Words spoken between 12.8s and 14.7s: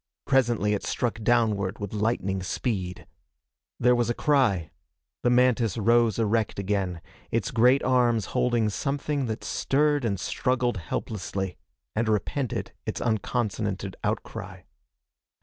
its unconsonanted outcry.